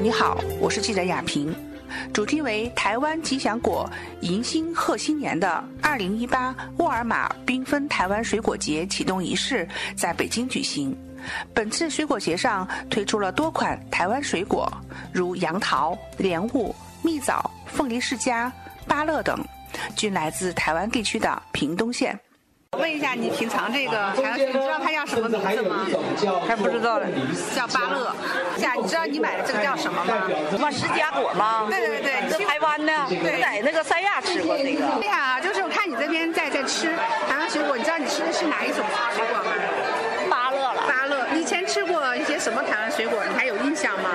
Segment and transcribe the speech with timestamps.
[0.00, 1.54] 你好，我是记者雅萍。
[2.12, 3.88] 主题为台湾吉祥果
[4.20, 10.94] 迎新贺新年的二零一八沃尔玛缤纷台湾水果节启动仪式在北京举行。
[11.54, 14.70] 本次水果节上推出了多款台湾水果，
[15.12, 18.52] 如杨桃、莲雾、蜜枣、凤梨世家、
[18.86, 19.42] 芭乐等，
[19.96, 22.18] 均来自台湾地区的屏东县。
[22.76, 26.40] 问一下，你品尝这个台湾水果，你知道它叫什么名字吗？
[26.46, 27.06] 还不知道嘞，
[27.54, 28.14] 叫芭乐。
[28.56, 30.12] 下，你知道你买的这个叫什么吗？
[30.50, 31.66] 什么释迦果吗？
[31.68, 34.80] 对对对，是台湾的，我在那个三亚吃过那个。
[35.00, 36.88] 对呀，就是我看你这边在在吃
[37.28, 39.50] 台湾水果，你知道你吃的是哪一种水果吗？
[40.30, 41.26] 芭乐了，芭乐。
[41.32, 43.22] 你以前吃过一些什么台湾水果？
[43.28, 44.10] 你还有印象吗？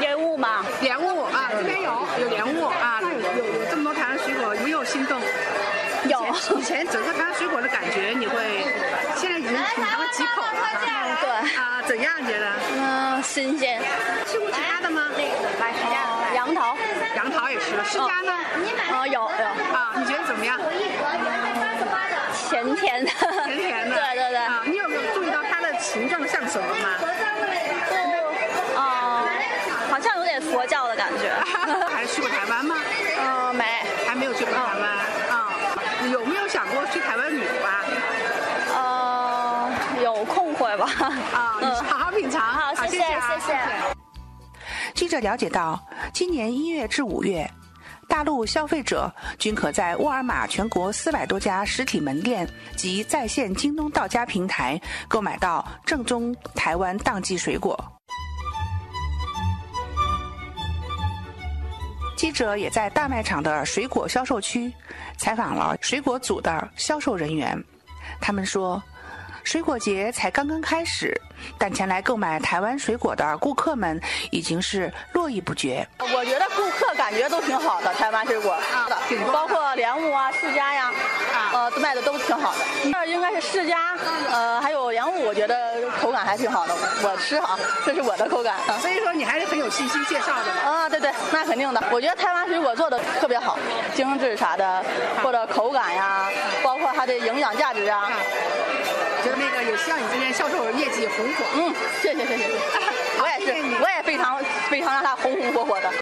[0.00, 0.64] 莲雾吗？
[0.80, 1.90] 莲雾啊，这边有
[2.20, 5.20] 有莲雾啊，有有有这么多台湾水果，有没有心动？
[6.12, 6.58] 有。
[6.58, 8.36] 以前整个台湾水果的感觉，你会
[9.16, 10.52] 现在已经品尝了几口了？
[10.86, 11.30] 嗯，对。
[11.56, 12.46] 啊，怎样觉得？
[12.76, 13.80] 嗯，新鲜。
[14.26, 15.10] 吃过其他的吗？
[15.10, 16.76] 哦，杨桃。
[17.16, 18.32] 杨桃也吃了，释迦呢？
[18.92, 19.46] 哦，有有。
[19.74, 20.60] 啊，你觉得怎么样？
[22.48, 23.10] 甜甜的。
[23.46, 23.96] 甜甜的。
[23.96, 24.36] 对对对。
[24.36, 26.88] 啊，你有没有注意到它的形状像什么吗？
[28.76, 29.28] 哦，
[29.90, 31.32] 好像有点佛教的感觉。
[31.92, 32.76] 还是去过台湾吗？
[33.20, 33.64] 嗯，没，
[34.06, 35.11] 还没有去过台湾。
[36.02, 37.84] 啊，有没有想过去台湾旅游啊？
[38.74, 40.86] 呃，有空会吧。
[41.32, 42.40] 啊， 好好品尝。
[42.40, 43.58] 好，谢谢谢谢。
[44.94, 45.80] 记者了解到，
[46.12, 47.48] 今年一月至五月，
[48.08, 57.78] 大陆消费者均可在沃尔玛全国四百多家实体门店及在线京东到家平台购买到正宗台湾当季水果。
[62.22, 64.72] 记者也在大卖场的水果销售区
[65.18, 67.60] 采访了水果组的销售人员，
[68.20, 68.80] 他们说，
[69.42, 71.20] 水果节才刚刚开始，
[71.58, 74.00] 但前来购买台湾水果的顾客们
[74.30, 75.84] 已经是络绎不绝。
[75.98, 78.52] 我觉得顾客感觉都挺好的，台湾水果。
[78.52, 78.86] 啊，
[79.32, 80.92] 包括莲雾啊、释迦呀，
[82.42, 82.58] 好的。
[82.92, 83.76] 这应该是释迦，
[84.30, 86.74] 呃，还有杨武，我觉得口感还挺好的。
[87.02, 88.56] 我吃哈，这是我的口感。
[88.80, 90.70] 所以说你还是很有信心介绍的。
[90.70, 91.82] 啊，对对，那肯定的。
[91.90, 93.56] 我觉得台湾水果做的特别好，
[93.94, 94.84] 精致啥的，
[95.22, 96.28] 或者口感呀，
[96.62, 98.10] 包括它的营养价值啊。
[99.22, 101.44] 觉得那个也希望你今天销售业绩红火。
[101.54, 101.72] 嗯，
[102.02, 102.48] 谢谢谢谢。
[103.22, 106.01] 我也是，我也非常非常让它红红火火的。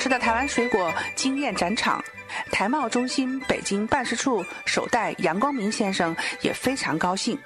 [0.00, 2.02] 吃的台湾水果惊艳展场，
[2.50, 7.38] 台贸中心北京办事处首代杨光明先生也非常高兴。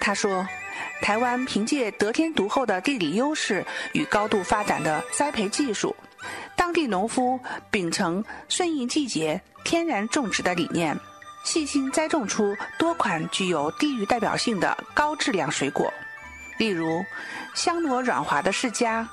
[0.00, 0.46] 他说
[1.00, 5.94] ：“台湾凭借得天独厚的地理优势与高度发展的栽培技术。”
[6.56, 7.38] 当地农夫
[7.70, 10.98] 秉承顺应季节、天然种植的理念，
[11.44, 15.92] 细心栽种出多款具有地域代表性的高质量水果，
[16.58, 17.04] 例如
[17.54, 19.06] 香糯软滑的释迦、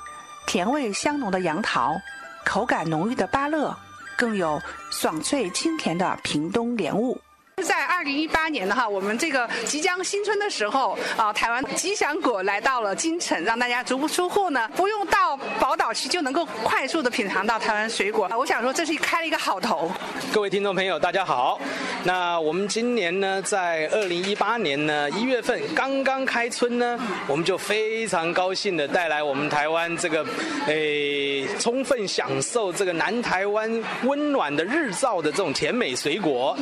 [0.48, 2.00] 甜味香浓的杨桃、
[2.44, 3.76] 口感浓郁的芭乐，
[4.16, 4.60] 更有
[4.90, 7.20] 爽脆清甜的屏东莲雾。
[7.64, 18.28] 在二零一八年的哈，我们这个即将新春的时候啊，台湾吉祥果来到了京城，让大家足不出户呢，不用到宝岛去就能够快速的品尝到台湾水果。
[18.36, 19.90] 我想说，这是开了一个好头。
[20.32, 21.60] 各位听众朋友，大家好。
[22.04, 30.26] 那我们今年呢，在二零一八年呢一月份刚刚开春呢，我们就非常高兴的带来我们台湾这个
[30.66, 33.70] 诶，充分享受这个南台湾
[34.02, 36.56] 温暖的日照的这种甜美水果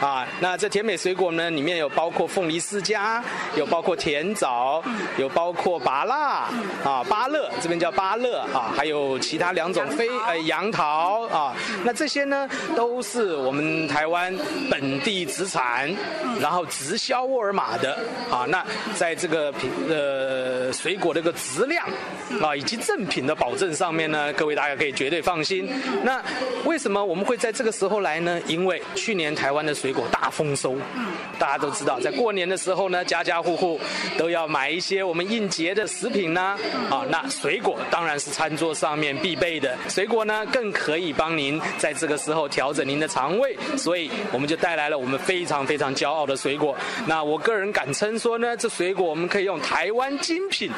[0.00, 0.26] 啊。
[0.54, 3.24] 这甜美水果呢，里面有包括凤梨世家，
[3.56, 4.82] 有包括甜枣，
[5.16, 6.14] 有包括芭乐
[6.84, 11.56] 啊，芭乐这边叫芭乐啊，还有其他两种非呃杨桃啊。
[11.84, 12.46] 那这些呢，
[12.76, 14.36] 都是我们台湾
[14.70, 15.90] 本地直产，
[16.38, 17.98] 然后直销沃尔玛的
[18.30, 18.44] 啊。
[18.46, 18.62] 那
[18.94, 21.88] 在这个品呃水果这个质量
[22.42, 25.66] 啊以及正品的保证上面呢，各位大家可以绝对放心。
[26.02, 26.22] 那
[26.64, 28.38] 为什么我们会在这个时候来呢？
[28.46, 31.06] 因为去年台湾的水果大丰收，嗯
[31.38, 33.80] 大家都知道，在过年的时候呢，家家户户
[34.18, 36.56] 都要买一些我们应节的食品呢。
[36.90, 46.76] 啊，那水果当然是餐桌上面必备的，水果呢更可以帮您在这个时候调整您的肠胃，所以我们就带来了我们非常非常骄傲的水果。
[47.06, 50.70] 那我个人敢称说呢，这水果我们可以用台湾精品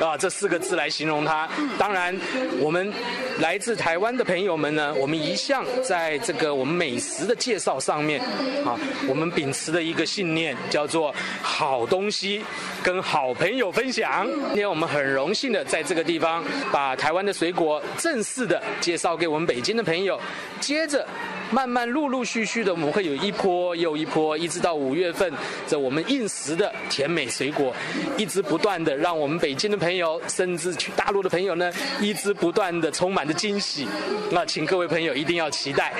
[0.00, 1.48] 啊这四个字来形容它。
[1.78, 2.18] 当然，
[2.60, 2.92] 我们
[3.38, 8.20] 来自台湾的朋友们呢，我们一向在这个我们美食的介绍上面
[8.64, 8.78] 啊，
[9.08, 12.44] 我们秉持的一个信念叫做好东西
[12.82, 14.26] 跟好朋友分享。
[14.48, 20.20] 今天我们很荣幸的在这个地方把台湾的水果正式的介绍给我们北京的朋友，
[20.60, 21.06] 接着。
[21.52, 25.30] 慢慢陆陆续续的，我们会有一波又一波，一直到五月份，
[25.66, 27.74] 这我们应时的甜美水果，
[28.16, 31.70] 一直不断的让我们北京的朋友，甚至去大陆的朋友呢，
[32.00, 33.86] 一直不断的充满着惊喜。
[34.30, 35.92] 那请各位朋友一定要期待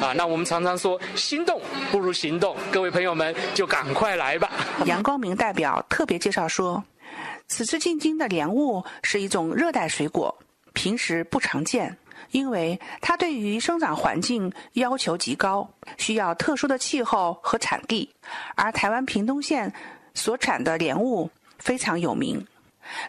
[0.00, 0.14] 啊！
[0.16, 1.60] 那我们常常说，心动
[1.92, 4.50] 不如行动，各位朋友们就赶快来吧。
[4.86, 6.82] 杨光明代表特别介绍说，
[7.46, 10.34] 此次进京的莲雾是一种热带水果，
[10.72, 11.94] 平时不常见。
[12.34, 18.12] 因为它对于生长环境要求极高，需要特殊的气候和产地，
[18.56, 19.72] 而台湾屏东县
[20.14, 22.44] 所产的莲雾非常有名。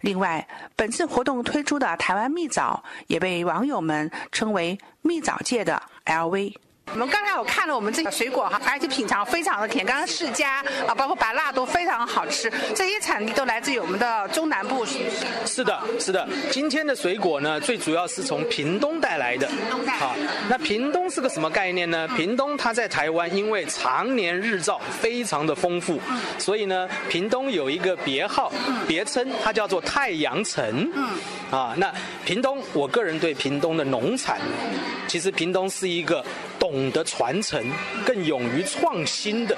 [0.01, 6.55] 另外，本次活动推出的台湾蜜枣也被网友们称为蜜枣界的 LV。
[6.93, 9.85] 我们刚才我看了我们这个水果哈，而且品尝非常的甜。
[9.85, 12.49] 刚刚释迦啊，包括白蜡都非常好吃。
[12.73, 14.85] 这些产地都来自于我们的中南部。
[15.45, 16.25] 是的，是的。
[16.51, 19.47] 今天的水果呢，最主要是从屏东带来的。
[19.47, 19.97] 屏东带。
[19.97, 20.15] 好，
[20.47, 22.07] 那屏东是个什么概念呢？
[22.15, 25.99] 屏东它在台湾，因为常年日照非常的丰富，
[26.37, 28.53] 所以呢，屏东有一个别号、
[28.87, 30.89] 别称，它叫做太阳城。
[30.93, 31.09] 嗯。
[31.51, 31.93] 啊，那
[32.23, 34.39] 屏东，我个人对屏东的农产，
[35.07, 36.23] 其实屏东是一个。
[36.65, 37.63] 懂得传承、
[38.03, 39.55] 更勇于创新的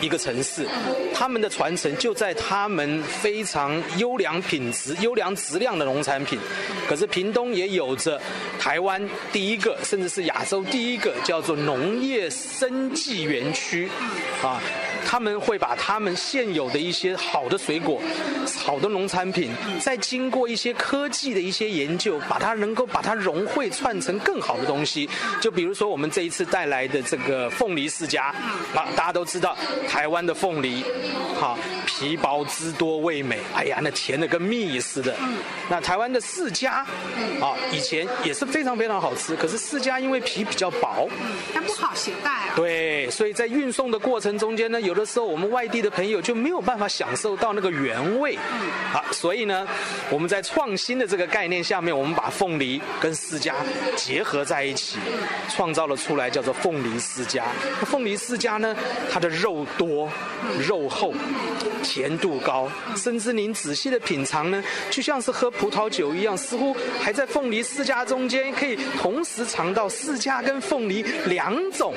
[0.00, 0.64] 一个城市，
[1.12, 6.38] 他们的传承就在他们非常优良品质、优良质量的农产品。
[6.86, 8.20] 可是屏东也有着
[8.60, 9.02] 台湾
[9.32, 13.90] 第一个，甚至是亚洲第一个叫做农业生技园区，
[14.40, 14.62] 啊。
[15.04, 18.00] 他们会把他们现有的一些好的水果、
[18.64, 25.08] 好的农产品，再经过一些科技的一些研究，把它能够把它融汇串成更好的东西。
[25.40, 28.34] 就比如说我们这一次带来的这个凤梨世家，
[28.74, 29.56] 啊，大家都知道
[29.88, 30.82] 台湾的凤梨，
[31.34, 35.14] 好皮薄汁多味美，哎呀，那甜的跟蜜似的。
[35.68, 36.86] 那台湾的世家，
[37.40, 41.08] 啊，以前也是非常非常好吃，可是世家因为皮比较薄，
[41.52, 42.54] 它不好携带啊。
[42.56, 48.36] 对，所以在运送的过程中间呢，有的时候我们外地的朋友就没有办法享受到那个原味，
[48.92, 49.66] 啊，所以呢，
[50.10, 53.52] 我们在创新的这个概念下面，我们把凤梨跟释迦
[53.96, 54.98] 结合在一起，
[55.48, 57.42] 创造了出来叫做凤梨释迦。
[57.84, 58.74] 凤梨释迦呢，
[59.10, 60.08] 它的肉多、
[60.66, 61.12] 肉厚、
[61.82, 71.94] 甜度高，甚至您仔细的品尝呢，就像是喝葡萄酒一样，似乎还在凤梨释迦中间可以同时尝到释迦跟凤梨两种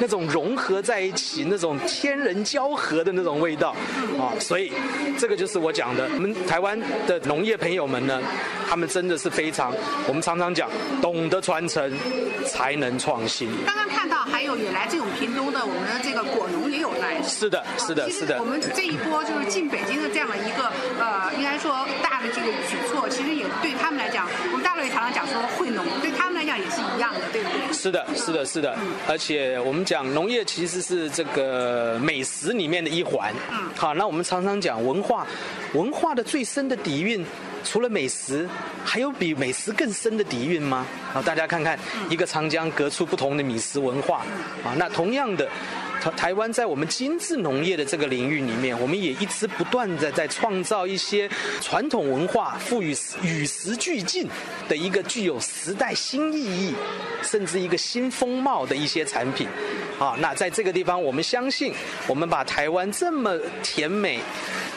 [0.00, 2.27] 那种融合在一起那种天然。
[2.28, 3.74] 人交合的那种味道
[4.20, 4.70] 啊，所以
[5.16, 6.06] 这个就是我讲的。
[6.14, 8.20] 我们台湾的农业朋友们呢，
[8.68, 9.72] 他们真的是非常，
[10.06, 10.68] 我们常常讲，
[11.00, 11.90] 懂得传承
[12.46, 13.48] 才能创新。
[13.64, 17.16] 刚刚看到还有也来这种屏东的，我们的这个果农也有来。
[17.22, 18.38] 是的，是的，是的。
[18.38, 20.70] 我们这一波就是进北京的这样的一个
[21.00, 27.72] 呃，应该说大的这个举措，其实也对他们来讲，我们大陆也常常讲说惠农，对他们来讲也是一样的，对不对？
[27.72, 28.76] 是的，是的，是的。
[29.08, 32.17] 而且我们讲农业其实是这个美。
[32.18, 35.24] 美食里面的一环，嗯，好，那我们常常讲文化，
[35.72, 37.24] 文化的最深的底蕴，
[37.62, 38.48] 除了美食，
[38.84, 40.84] 还有比美食更深的底蕴吗？
[41.14, 41.78] 啊，大家看看，
[42.10, 44.24] 一个长江隔出不同的米食文化，
[44.64, 45.48] 啊，那同样的。
[46.16, 51.28] 台湾在我们精致农业的这个领域里面，我们也一直不断的在创造一些
[51.60, 54.26] 传统文化赋予与时俱进
[54.68, 56.74] 的一个具有时代新意义，
[57.22, 59.46] 甚至一个新风貌的一些产品。
[59.98, 61.74] 啊，那在这个地方，我们相信，
[62.06, 64.20] 我们把台湾这么甜美。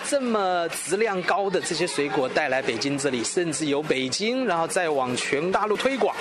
[0.04, 6.14] 这么质量高的这些水果带来北京这里，甚至由北京然后再往全大陆推广，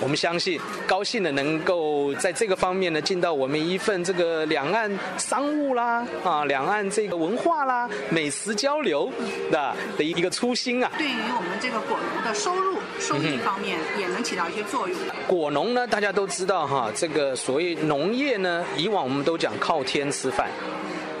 [0.00, 9.10] 我们相信高兴的能够在这个方面呢尽到我们一份这个两岸商务啦啊两岸这个文化啦美食交流
[9.50, 10.90] 的的一个初心啊。
[10.98, 14.98] 对于我们这个果农的收入收益方面也能起到一些作用。
[15.26, 20.50] 果农呢，大家都知道哈，这个所谓农业呢，以往我们都讲靠天吃饭。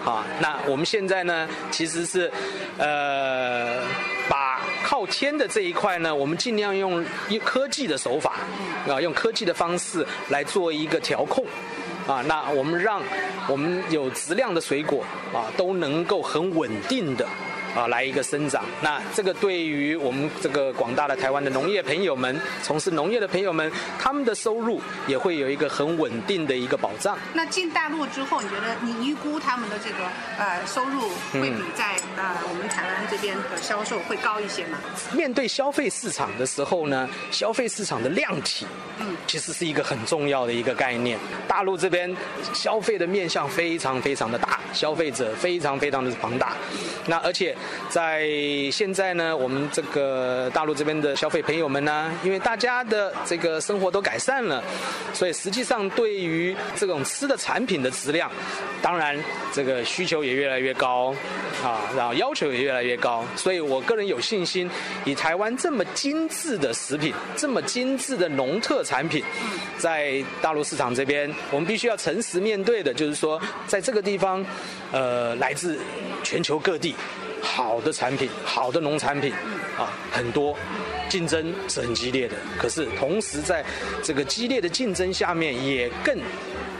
[0.02, 2.30] 好，那我们现在呢，其实是，
[2.76, 3.80] 呃，
[4.28, 8.34] 把靠天的这一块呢，我们尽量用一科技的手法，
[8.86, 11.42] 啊，用科技的方式来做一个调控，
[12.06, 13.00] 啊，那我们让
[13.48, 17.26] 我们有质量的水果啊，都能够很稳定的
[17.74, 18.64] 啊来一个生长。
[18.80, 27.18] 那这个对于我们这个广大的台湾的农业朋友们，从事农业的朋友们，他们的收入也会有一个很稳定的一个保障。
[27.32, 30.04] 那进大陆之后，你觉得你预估他们的这个
[30.38, 34.78] 呃收入会比在呃我们台湾这边的销售会高一些吗？
[35.12, 38.66] 面对消费市场的时候呢，消费市场的量体，
[38.98, 41.18] 嗯，其实是一个很重要的一个概念。
[41.48, 42.14] 大陆这边
[42.52, 46.52] 消费的面向非常非常的大，消费者非常非常的庞大。
[47.06, 47.54] 那而且
[47.88, 48.28] 在
[48.72, 54.62] 现在呢，我们这个大陆这边的消费朋友们呢，因为大家的这个生活都改善了，
[55.12, 58.30] 所以实际上对于这种吃的产品的质量，
[58.82, 59.16] 当然
[59.52, 61.14] 这个需求也越来越高，
[61.62, 63.24] 啊，然后要求也越来越高。
[63.36, 64.68] 所以我个人有信心，
[65.04, 69.22] 以台湾这么精致的食品，这么精致的农特产品，
[69.78, 74.44] 在大陆市场这边，我们必须要诚实面对的，就是说，在这个地方，
[74.92, 75.78] 呃，来自
[76.22, 76.94] 全球各地
[77.54, 79.32] 好的产品、好的农产品
[79.78, 80.58] 啊，很多，
[81.08, 82.34] 竞争是很激烈的。
[82.58, 83.64] 可是同时在
[84.02, 86.18] 这个激烈的竞争下面，也更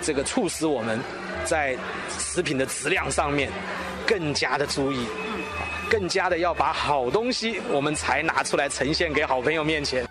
[0.02, 0.98] 这个促使我们
[1.44, 1.76] 在
[2.18, 3.52] 食品的质量上面
[4.04, 5.06] 更加的注意。
[5.88, 10.04] 更加的要把好东西，我们才拿出来呈现给好朋友面前。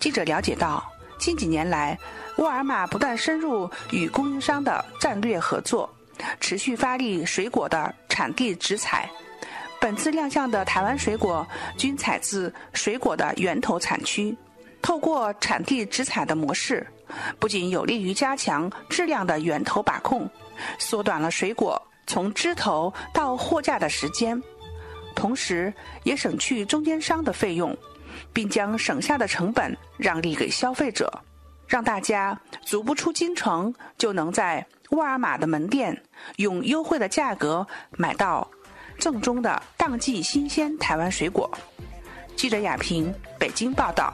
[0.00, 0.82] 记者了解到，
[1.20, 1.96] 近几年来，
[2.38, 5.88] 沃尔玛不断深入与供应商的战略合作，
[6.40, 9.08] 持续发力水果的产地直采。
[9.80, 14.36] 本次亮相的台湾水果均采自水果的源头产区。
[14.80, 16.86] 透过产地直采的模式，
[17.38, 20.28] 不仅有利于加强质量的源头把控，
[20.78, 24.42] 缩短了水果从枝头到货架的时间。
[25.14, 27.74] 同时，也省去中间商的费用，
[28.32, 31.10] 并将省下的成本让利给消费者，
[31.66, 35.98] 让大家足不出京城就能在沃尔玛的门店
[36.36, 38.46] 用优惠的价格买到
[38.98, 41.50] 正宗的当季新鲜台湾水果。
[42.36, 44.12] 记者亚平，北京报道。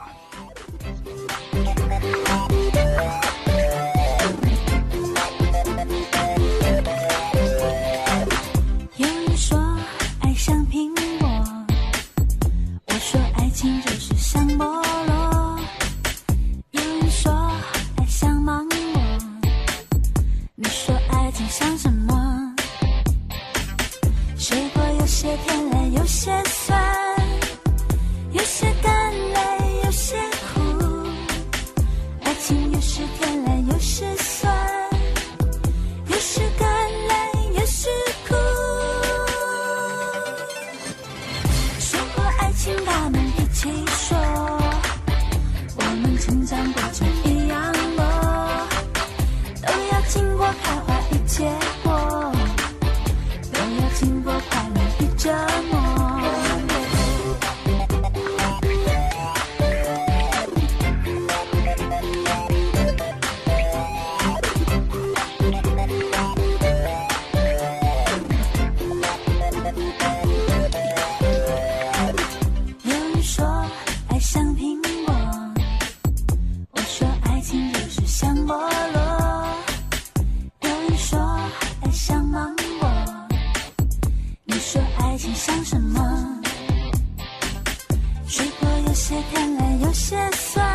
[88.33, 90.65] 水果有些甜，来有些酸；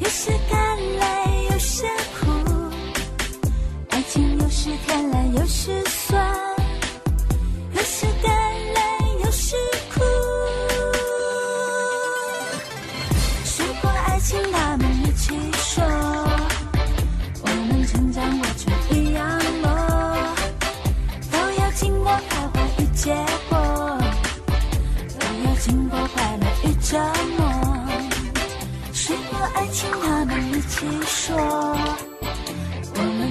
[0.00, 1.86] 有些甘来有些
[2.18, 2.26] 苦。
[3.90, 5.99] 爱情有时甜，来有时。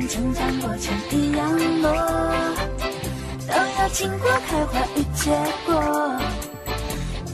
[0.10, 0.76] 成长过
[3.94, 5.30] 经过开花与结
[5.68, 5.76] 果，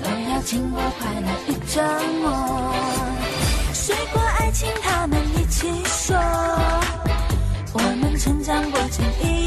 [0.03, 1.81] 都要经过快乐与折
[2.21, 2.73] 磨。
[3.73, 6.17] 水果爱情，他们一起说，
[7.71, 9.44] 我们成长过程一